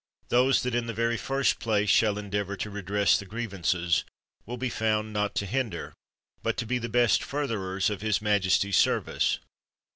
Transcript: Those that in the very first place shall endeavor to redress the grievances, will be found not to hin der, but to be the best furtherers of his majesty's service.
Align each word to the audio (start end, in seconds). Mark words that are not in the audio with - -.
Those 0.29 0.63
that 0.63 0.73
in 0.73 0.87
the 0.87 0.95
very 0.95 1.15
first 1.15 1.59
place 1.59 1.87
shall 1.91 2.17
endeavor 2.17 2.57
to 2.57 2.71
redress 2.71 3.19
the 3.19 3.25
grievances, 3.27 4.03
will 4.47 4.57
be 4.57 4.67
found 4.67 5.13
not 5.13 5.35
to 5.35 5.45
hin 5.45 5.69
der, 5.69 5.93
but 6.41 6.57
to 6.57 6.65
be 6.65 6.79
the 6.79 6.89
best 6.89 7.21
furtherers 7.21 7.91
of 7.91 8.01
his 8.01 8.19
majesty's 8.19 8.77
service. 8.77 9.37